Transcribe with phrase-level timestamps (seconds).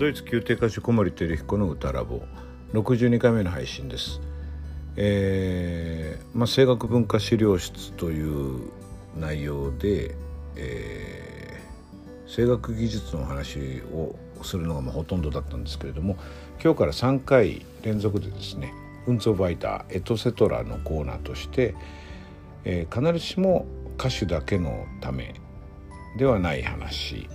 [0.00, 2.22] ドイツ宮廷歌手小森照彦の歌ラボ。
[2.72, 4.22] 62回目の配信です。
[4.96, 8.70] えー、まあ、声楽文化資料室という
[9.14, 10.14] 内容で、
[10.56, 16.16] えー、声楽技術の話をするのがまあほとんどだったんですけれども
[16.64, 18.72] 今日から3回連続でですね
[19.06, 21.74] 「ウンゾバイターエトセトラ」のコーナーとして、
[22.64, 23.66] えー、必ずしも
[23.98, 25.34] 歌手だけのため
[26.16, 27.28] ではない話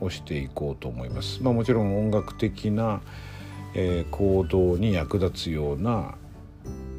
[0.00, 1.42] をしていこうと思います。
[1.42, 3.00] まあ、もちろん音楽的な、
[3.74, 6.14] えー、行動に役立つような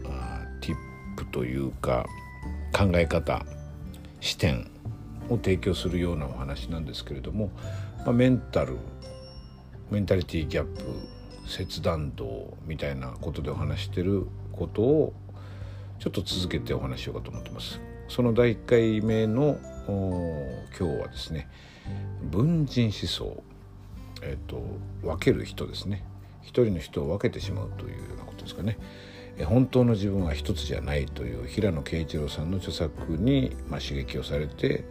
[0.05, 0.77] あティッ
[1.15, 2.05] プというか
[2.73, 3.45] 考え方
[4.19, 4.69] 視点
[5.29, 7.51] を提供するようなお話なんですけれども、
[7.99, 8.77] まあ、メンタル
[9.89, 10.83] メンタリティーギャップ
[11.47, 15.13] 切断道みたいなことでお話してることを
[15.99, 17.79] ちょっと続けてお話しようかと思ってます。
[18.07, 19.57] その第1回目の
[20.77, 21.49] 今日はですね
[22.31, 23.43] 文人思想、
[24.21, 24.61] えーと、
[25.01, 26.03] 分ける人ですね
[26.41, 28.77] 一人の人を分けてしまうというようなことですかね。
[29.45, 34.85] 本当の自分は一つじゃないという平野啓一郎さんの著作に、まあ、刺激をされて、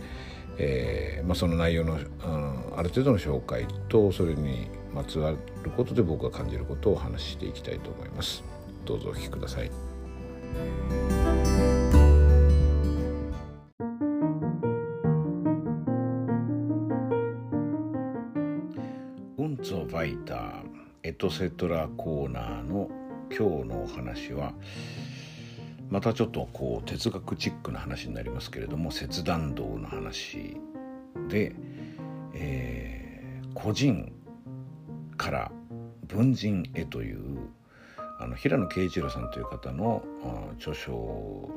[0.59, 8.45] えーまあ、その内容の、うん、ある程度の紹介とそれにまつわることで僕が感じることをお話ししていきたいと思います。
[8.85, 11.26] どうぞお聞きください。
[21.07, 22.91] エトセトラコーナーの
[23.31, 24.53] 今日のお話は
[25.89, 30.57] またちょっとこう哲学チックな話になりますけれども切断道の話
[31.29, 31.55] で、
[32.35, 34.13] えー、個人
[35.17, 35.53] から
[36.09, 37.39] 文人へという
[38.19, 40.03] あの平野啓一郎さんという方の
[40.59, 41.49] 著書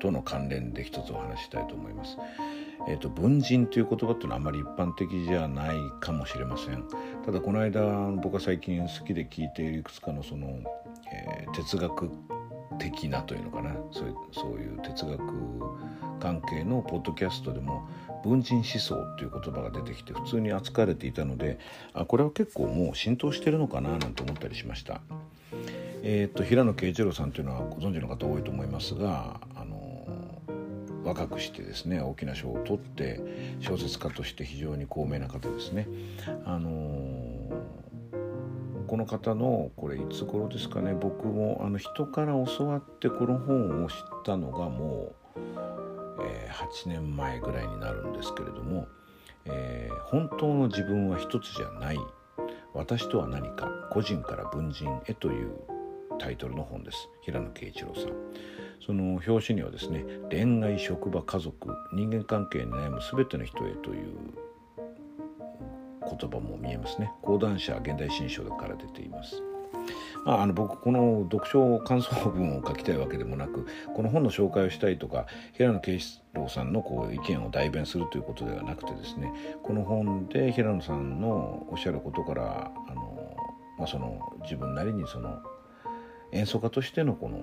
[0.00, 2.16] との関連で一つお話したいと思います。
[2.88, 6.84] えーと、文人という言葉っていうのはあまり一般的じゃないかもしれません
[7.24, 10.60] ただこの間僕は最近好きで聞いているいくつかのその、
[11.12, 12.10] えー、哲学
[12.78, 15.18] 的なというのかなそういうそういう哲学
[16.20, 17.88] 関係のポッドキャストでも
[18.24, 21.58] 文人思想という言葉が出てきて普通に扱われていたので
[21.94, 25.00] あこれは結構もう浸透してるのかななんて思ったりしました。
[26.08, 29.40] えーと、平野啓一郎さんというのはご存知の方多いと思いますが
[31.06, 33.20] 若くしてですね大きな賞を取って
[33.60, 35.86] 小説家として非常に高名な方ですね。
[36.44, 37.56] あのー、
[38.88, 45.40] この方のこれいつ頃ですかね僕もあの人から教わってこの本を知ったのがもう、
[46.24, 48.88] えー、8年前ぐらいになるんですけれども
[49.46, 51.98] 「えー、本当の自分は一つじゃない
[52.74, 55.52] 私とは何か個人から文人へ」という
[56.18, 58.65] タイトルの本です平野啓一郎さん。
[58.84, 64.16] その表紙にはですね恋愛職場家族人間関係に悩む全ての人へという
[66.18, 69.42] 言葉も見えますね講談社現代新書から出ています。
[70.24, 79.32] まあ、あの僕この読書感想文を書きたいわけでもなくこの本の紹介をしたいとか平野啓一郎さんのこう意見を代弁するということではなくてですね
[79.62, 83.36] この本で平野さんのおっしゃることからあの、
[83.78, 85.38] まあ、その自分なりにその
[86.32, 87.38] 演奏家としてのこの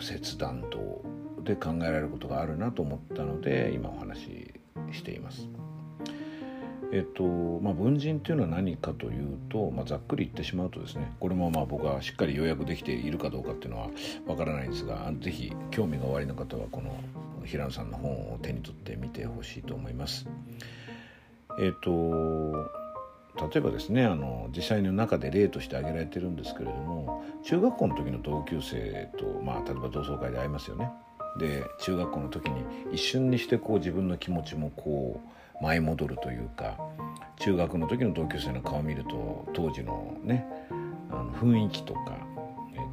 [0.00, 1.02] 切断と
[1.42, 4.54] で考えられることがあるなと思ったので今お話し
[4.92, 5.48] しています。
[6.90, 13.90] えっとまあ、文人というのは何かというと、まあ、ざっくり言ってしまうとですねこれもまあ僕はしっかり要約できているかどうかっていうのは
[14.26, 16.98] わからないんですが是非興味がおありの方はこの
[17.44, 20.26] 平野さんの本を手に取ってみてほしいと思います。
[21.60, 21.90] えっと
[23.36, 30.90] 例えばですねあの実際の中で例として挙げられてるんですけれども中学校の時の同級生と、まあ、例えば同窓会で会いますよね。
[31.38, 35.20] で中学校の時に一瞬にしてこう自分の気持ちもこ
[35.60, 36.78] う舞い戻るというか
[37.36, 40.46] 中学の時の同級生の顔を見ると当時のね
[41.10, 42.18] あの雰囲気とか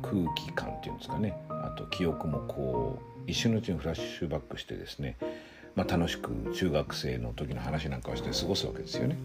[0.03, 5.17] 空気感っていうんですかねあと記憶もこう一瞬のうちにフラッシュバックしてですね、
[5.75, 9.17] まあ、楽しく中学生の時の話なんかをして過ごすわけですよね。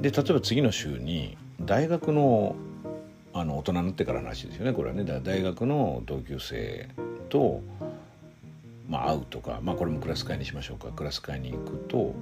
[0.00, 2.56] で例えば次の週に大学の
[3.32, 4.72] あの大人になってからの話ですよね。
[4.72, 5.04] これはね。
[5.04, 6.88] 大学の同級生
[7.28, 7.60] と、
[8.88, 10.88] まあ、会うとか、まあ、これもクラス会にしましょうか。
[10.90, 12.12] クラス会に行くと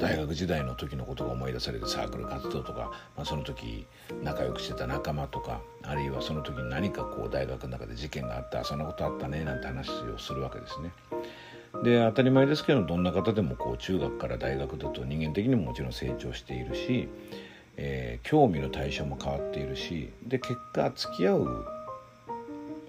[0.00, 3.86] 大学時代の時のことが思い出されてサークル活動とか、まあ、その時
[4.22, 10.90] 仲良くしてた仲間とかあるいはその時に何かこう大学の中で事件があったそんなことあったねなんて話をするわけですね。
[11.82, 17.08] で当たり前ですけどどんな方でもこう中学から大学だと人間的にももちろん成長しているし、
[17.76, 21.66] えー、興味の対象も変わっているしで結果付き合う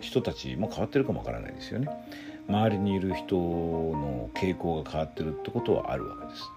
[0.02, 1.88] 人たちも変わってるかもわからないですよね。
[2.48, 6.52] 周りにいる人の傾向が変わってるってことはあるわけです。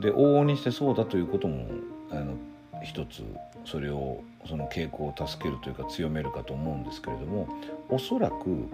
[0.00, 1.66] で往々にしてそうだということも
[2.10, 2.36] あの
[2.82, 3.22] 一つ
[3.64, 7.48] それをその傾向を助けるというか強めるかと思うんですけれども
[7.88, 8.68] おそらく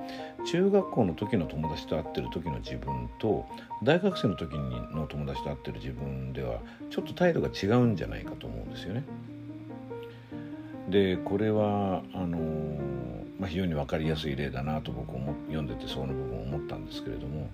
[0.46, 3.46] 中学校の時の友達と会ってる時の自分と
[3.82, 6.60] 大学生の時の友達と会ってる自分では
[6.90, 9.04] ちょっと態度が違うんじゃないかと思うんですよね。
[10.88, 12.38] でこれはあの
[13.38, 17.48] まあ、非常に分かりやすい例だなと僕も読んでてその部分思ったんですけれども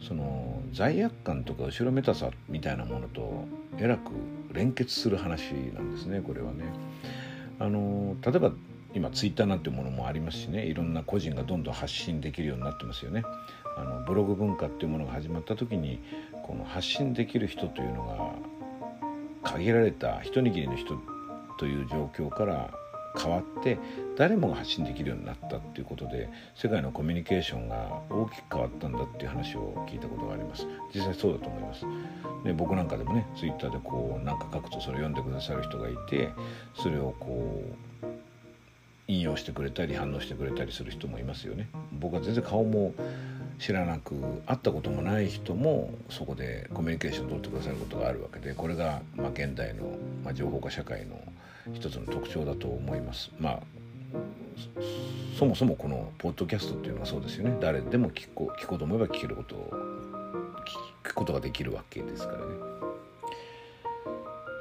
[0.00, 3.44] その罪悪感とか後ろめたさみたいなものと
[3.78, 4.12] えらく
[4.52, 6.64] 連結する話なんですねこれはね。
[7.58, 8.52] あの例えば
[8.94, 13.22] 今ツイッターなんていうものもありますしねいろんな個人がどんどん発信できるようになってますよね。
[13.76, 16.00] あのブログ文化っていうものが始まった時に
[16.42, 18.40] この発信できる人というの
[19.42, 20.98] が限られた一握りの人
[21.58, 22.70] という状況から
[23.18, 23.78] 変わって
[24.16, 31.84] 誰もが発信できるようになったっていうことで世界のコミュニケーションが大きく変わったんだっていう話を聞いたことがあります実際そうだと思います
[32.50, 36.30] で僕なんかでもねツイッターでこう何か書くとそれを読んでくださる人がいて
[36.74, 37.62] それをこ
[38.02, 38.06] う
[39.06, 42.92] 引用してくれたり反応してくれたりする人もいますよね僕は全然顔も
[43.60, 44.16] 知らなく
[44.46, 51.20] 会ったこともない人もそこでコミュニケーションを取ってくださることがあるわけでこれがまあ現代のまあ情報化社会の
[51.72, 53.30] 一つの特徴だと思います。
[53.38, 53.60] まあ
[55.38, 59.70] そもそもこのポッドキャストっていうのはそうですよね誰でも聞こ聞こうと思えば聞けることを
[60.64, 62.44] 聞くことができるわけですからね。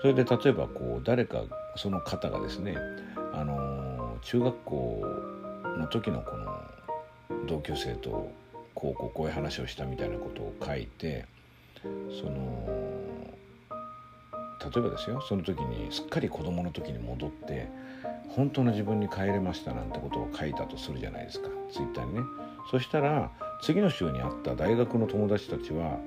[0.01, 1.43] それで例えばこう誰か
[1.77, 2.75] その方がですね
[3.33, 5.05] あの中学校
[5.77, 6.61] の時のこの
[7.47, 8.29] 同級生と
[8.75, 11.25] こうこうこういう話をしたみたいなことを書いて
[12.21, 12.67] その
[14.61, 17.69] 例えばですよその時にすっかり子供の時に戻って
[18.35, 22.21] 本当の自分に帰れましたなんてことを書いたとするじゃないですかツイッターにね
[22.69, 23.31] そしたら
[23.61, 25.97] 次の週に会った大学の友達たちは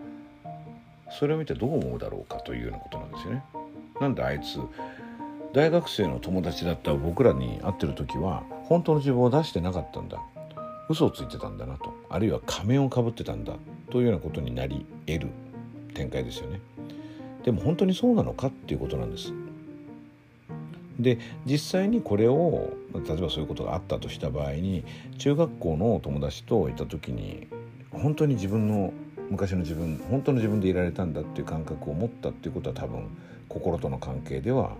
[1.18, 3.44] それを見てどう思うだろうかというようなことなんですよね。
[4.00, 4.58] なんであいつ
[5.52, 10.18] 大学生の友達だった僕らに会ってる時は本当の自分を出してなかったんだ。
[10.88, 11.92] 嘘をついてたんだなと。
[12.08, 13.54] あるいは仮面をかぶってたんだ
[13.90, 15.28] というようなことになり得る
[15.94, 16.60] 展開ですよね。
[17.44, 19.32] でも本当にそうなのかっていうことなんです。
[20.98, 24.84] で実際にこれを例えばそういうことがあったとした場合に
[25.18, 27.48] 中学校の友達といた時に
[27.90, 28.92] 本当に自分の
[29.32, 33.08] 昔の自分本当の自分でいられたんだっていう感覚を持ったっていうことは多分
[33.48, 34.72] 心との関係では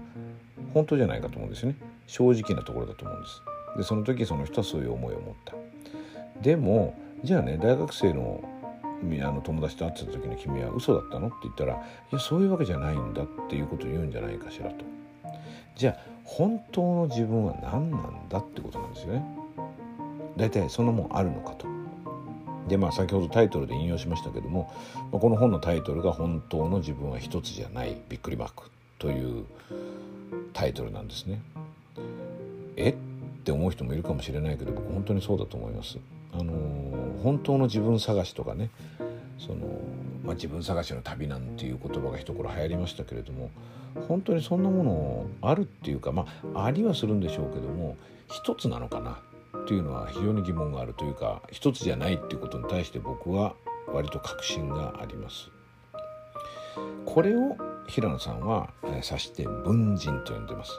[0.74, 1.76] 本当じゃないかと思うんですよね。
[2.06, 3.42] 正直なところだと思うんです。
[3.78, 5.54] でその時その人はそういう思いを持った。
[6.42, 6.94] でも
[7.24, 8.44] じゃあね大学生の
[9.02, 11.78] あの友達と会ってた時に君は嘘だったのって言ったらい
[12.12, 14.84] やそういうわけじゃないんだっていうことを言うんじゃないかしらと。
[15.76, 19.24] じゃあ本当の自分は何なんだってことなんですよね。
[20.36, 21.81] 大体そんなもんあるのかと。
[22.68, 24.72] でまあ先ほどタイトルで引用しましたけども
[25.10, 29.44] まあこの本のタイトルが「本当の自分は一つじゃない」びっくりマークという
[30.52, 31.40] タイトルなんですね。
[32.76, 32.90] え？
[32.90, 35.98] って思う人もいるかもしれないけど僕本当にそうだと思います。
[36.32, 36.52] あの
[37.22, 38.70] 本当の自分探しとかね
[39.38, 39.66] その、
[40.24, 43.50] まあ、自分探しの旅なんていう言葉が一頃流行りましたけれども
[44.08, 47.96] 本当にそんなものあるっていうかまあありはするんでしょうけども
[48.28, 49.18] 一つなのかな。
[49.56, 53.54] っていうのは非常に疑問があるというか一つじゃないっていうことに対して僕は
[53.92, 55.50] 割と確信があります。
[57.04, 57.56] これを
[57.86, 60.72] 平野さんは指して文人と呼んでます。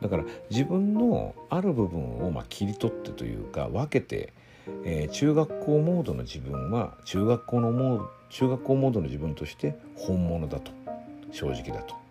[0.00, 4.32] だから自分のある部分をま切り取ってというか分けて
[4.84, 10.72] えー、中学校モードの自分は中学校のモード中学校モードの自分として本物だと
[11.30, 12.01] 正直だと。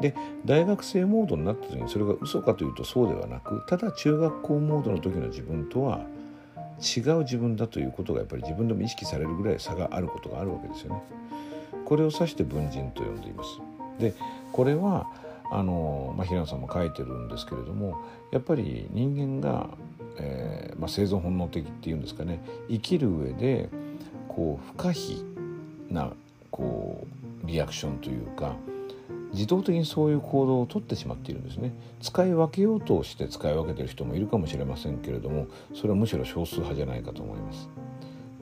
[0.00, 6.04] で大学生モードになった時にそれが嘘かというとそうではなくただ中学校モードの時の自分とは
[6.80, 11.02] 違う自分だということがやっぱり自分でも意識されるぐらい差があることがあるわけですよね。
[11.84, 13.60] これを指して文人と呼んでいます。
[14.00, 14.14] で
[14.52, 15.06] これは
[15.50, 18.00] あの、まあ、平野さんも書いてるんですけれども
[18.32, 19.68] やっぱり人間が
[20.16, 23.68] えーまあ、生存本能的っていうんですかね生きる上で
[24.28, 25.24] こう不可避
[25.90, 26.12] な
[26.50, 27.06] こ
[27.44, 28.54] うリアクションというか
[29.34, 31.72] 自動的にそういう行動をとってしまっているんですね。
[32.00, 37.68] 使い分けようとして使い分けてる人もいるかもしれませんけれどもそれはむしろ少数派じゃないかと思います。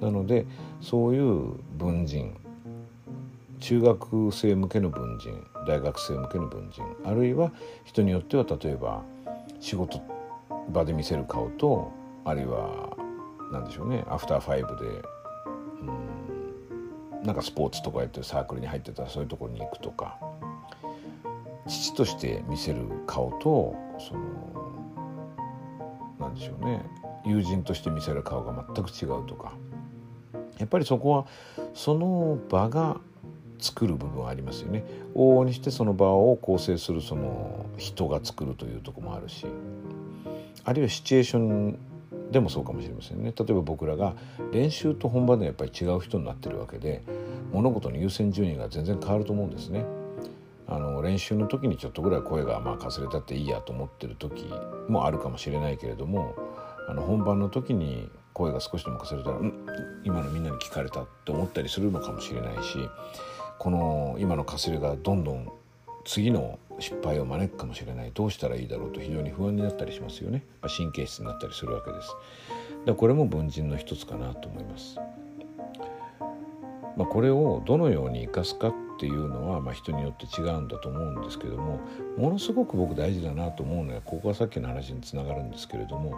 [0.00, 0.46] なので
[0.80, 2.37] そういう文人
[3.61, 7.52] 中学生向けの文人大学生向けの文人あるいは
[7.84, 9.02] 人によっては例えば
[9.61, 10.00] 仕事
[10.70, 11.92] 場で見せる顔と
[12.25, 12.96] あるいは
[13.52, 15.02] 何でしょうねアフターファイブで
[15.82, 20.18] うんなんかスポーツとかやってるサークルに入ってたらそういうところに行くとか
[21.66, 24.21] 父として見せる顔とその
[26.19, 26.85] 何でしょうね。
[27.25, 29.52] 友人として見せる顔が全く違うとか。
[30.59, 31.26] やっぱりそこは
[31.75, 33.00] その場が
[33.59, 34.85] 作る部分ありますよね。
[35.14, 39.47] 往々にしてその場を構成するその人が作るというとこもあるし。
[40.64, 41.78] あるいはシチュエーション
[42.31, 43.33] でもそうかもしれませんね。
[43.37, 44.14] 例えば僕らが
[44.52, 47.02] 練習と本番でやっぱり違う人になってるわけで
[47.52, 49.85] 物事の優先順位が全然変わると思うんですね。
[50.69, 54.49] あの練習の時にちょっとぐらい声がまあかすれたっていいやと思ってる時
[54.88, 56.35] もあるかもしれないけれども
[56.88, 59.66] あの本番の時に声が少しでもかすれたら「うん
[60.04, 62.78] 今のみんなに聞かれた」って思ったりするのかもしれないし
[63.59, 65.52] この今のかすれがどんどん
[66.04, 68.11] 次の失敗を招くかもしれない。
[68.12, 72.16] どうしたらいいだろうと非常に不安になったりしますよね、まあ、神経質になったりするわけです。
[72.87, 74.97] だこれも文人の一つかなと思います、
[76.97, 81.80] まあ、これをどのように生かすかっていうのは、まあ、人によって違うんだと思うんですけども
[82.16, 86.14] ものすごく僕大事だなと思うのはここはさっきの話につながるんですけれども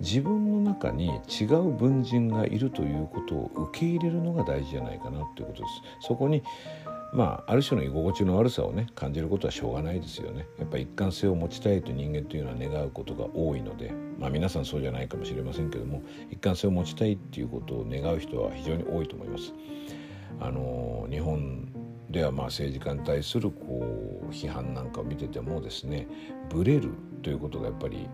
[0.00, 5.68] 自分の中に違う文人がいるということを受け入れるのが大事じゃないかなということで
[6.00, 6.06] す。
[6.08, 6.42] そこに
[7.12, 19.52] まあ、ある種の居心地の悪さをね感じることはしょうがないですよねやっぱ一貫性を持ちたいと人間というのは願うことが多いのでまあ皆さんそうじゃないかもしれませんけども一貫性を持ちたいっていうことを願う人は非常に多いと思います
[20.40, 21.68] あの日本
[22.12, 26.06] ではまあ政治家に対するこう批判なんかを見ててもですね
[26.50, 26.90] ブレる
[27.22, 28.06] ということがやっぱり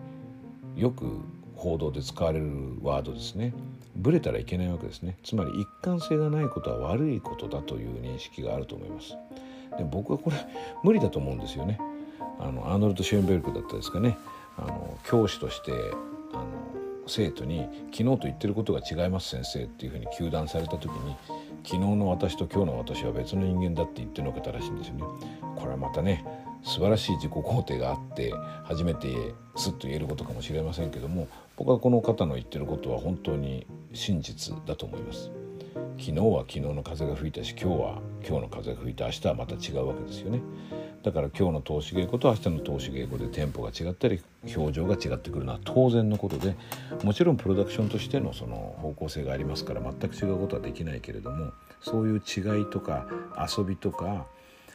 [0.77, 1.21] よく
[1.57, 2.47] 報道で使われる
[2.81, 3.53] ワードですね。
[3.97, 5.19] ブレたらいけないわけですね。
[5.25, 9.17] つまり一貫性がないことは悪いことだという認識があると思います。
[9.77, 10.37] で僕はこれ
[10.85, 11.81] 無理だと思うんですよね。
[12.39, 14.17] あのアーノルド・シェーンベルクだったですかね。
[14.57, 15.73] あの教師として
[16.33, 16.45] あの
[17.09, 21.17] 生徒に「昨日と言ってることが違います先生」っていうふうに糾弾された時に
[21.65, 25.03] 昨日の私と今日の私は別の人間だって言ってるのが正しいんですよね。
[25.57, 26.25] これはまたね
[26.63, 28.33] 素晴らしい自己肯定があって
[28.65, 29.09] 初めて
[29.57, 35.31] すっと言えることかもしれませんけども僕はこの方の言ってることは本当に真実だと思います。
[35.99, 40.41] 昨日は昨日の風が吹いたし今日は今日の風が吹いて明日はまた違うわけですよね。
[41.09, 44.23] だから今日の投資稽古と明日の投資稽古でテンポが違ったり
[44.55, 46.55] 表情が違ってくるのは当然のことで
[47.03, 53.07] もちろんプロダクションとしてのその方向性がありますから全く違うことはできないけれどもそういう違いとか
[53.57, 54.27] 遊びとか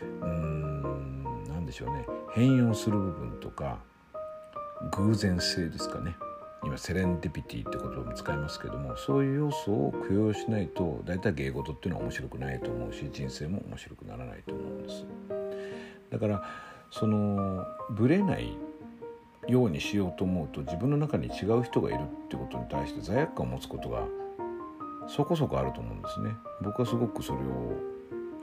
[0.01, 3.77] うーん何でしょうね変容する部分とか
[4.97, 6.15] 偶然性ですかね。
[6.65, 15.05] 今セレンディピティって言葉も使いますけどもそういう要素を許容しないと大体芸事っていうのは面白くないと思うし人生も面白くならないと思うんです。
[16.13, 16.43] だから
[16.91, 18.55] そのブレない
[19.47, 24.03] ようにしようと思うと自分の中に違う人がいるってことに対して罪悪感を持つことが
[25.07, 26.31] そこそこあると思うんですね。
[26.61, 27.75] 僕はすごくそれを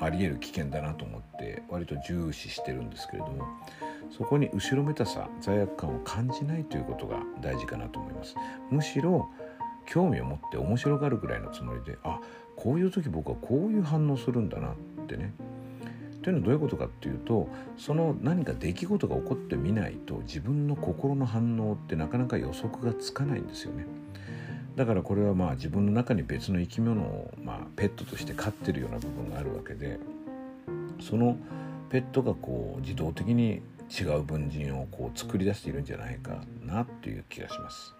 [0.00, 3.44] あり得る危険だなと思って割と重視してるんですけれども
[4.10, 8.34] そこに後ろめたさ罪悪感を感じないということが大事かなと思います。
[8.70, 9.28] むしろ
[9.86, 12.18] 興味を持って面白がるぐらいのつもりであ
[12.56, 14.74] こういう時僕はこういう反応するんだなっ
[15.06, 15.32] てね
[16.22, 17.48] というのはどういうことかっていうと
[17.78, 23.86] その何か出来事が起こってみないと自分の心の反応ってなかなか予測がつかないんですよね。
[24.76, 29.98] だからこれはまあ自分の中に別の生き物をまあペットとして飼ってるような部分があるわけで
[31.00, 31.36] その
[31.90, 37.99] ペットがこう自動的に違う文人をこう作り出しているんじゃないかなという気がします。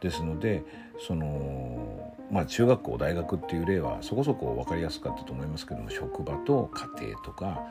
[0.00, 0.62] ですので
[1.06, 7.62] そのまあ中学校大学っていう例はそこそこ分かりやすかったと思いますけども職場と家庭とか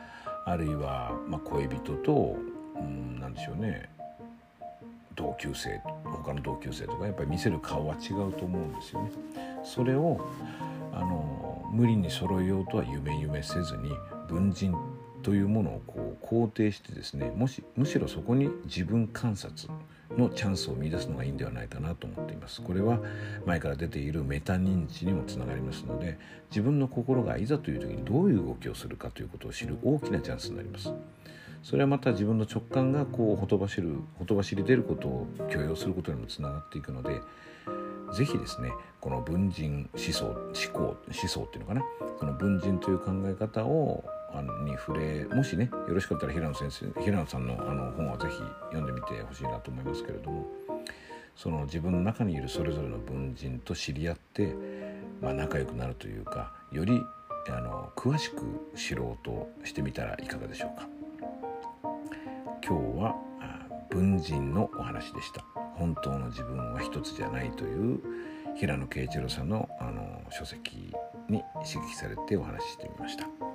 [0.44, 2.36] あるいはま恋人と、
[2.76, 3.88] うん、何でしょうね
[5.16, 9.10] 同級生他の同級生とかやっぱり見せる顔は違うと思うんですよね。
[9.64, 10.20] それを
[10.92, 13.90] あの無理に揃えようとは夢夢せずに
[14.28, 14.74] 文人
[15.22, 19.68] というものをこう肯定してですねもしむしろそこに自分観察
[20.16, 22.62] のチャンスを見出すのがいいんではないかなと思っています。
[22.62, 23.00] これは
[23.44, 26.18] 前から出ているメタ認知にもつながりますので
[26.50, 30.92] 自分の心がいざという時にどういう動きをするかということを知る大きなチャンスになります。
[31.62, 37.20] それはまた自分の直感がこうほとばしるほとばしり出ることを許容することにもつながっていくので
[38.14, 38.70] 是非ですね
[39.00, 40.36] この文人思想思
[40.72, 41.82] 考思想っていうのかな？
[42.20, 48.36] その文人という考え方をあのに触れもしねよろしかったら平野先生平野さんのあの本は是非
[48.72, 50.46] 読んでみてほしいなと思いますけれども
[51.36, 54.54] その自分の中にいるそれぞれの文人と知り合って、
[55.20, 57.00] まあ、仲良くなるというかより
[57.48, 58.42] あの詳しく
[58.74, 60.88] 知ろうとしてみたらいかがでしょうか。
[62.66, 63.14] 今日は
[63.90, 65.44] 文人のお話でした。
[65.76, 68.00] 本当の自分は一つじゃないという
[68.56, 70.92] 平野啓一郎さんのあの書籍
[71.28, 73.45] に刺激されてお話ししてみました。